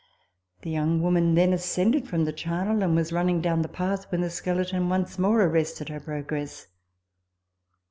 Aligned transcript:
The 0.63 0.71
young 0.71 0.99
woman 1.03 1.35
then 1.35 1.53
ascended 1.53 2.07
from 2.07 2.25
the 2.25 2.33
charnel, 2.33 2.81
and 2.81 2.95
was 2.95 3.13
running 3.13 3.39
down 3.39 3.61
the 3.61 3.67
path 3.67 4.11
when 4.11 4.21
the 4.21 4.31
skeleton 4.31 4.89
once 4.89 5.19
more 5.19 5.43
arrested 5.43 5.89
her 5.89 5.99
progress. 5.99 6.65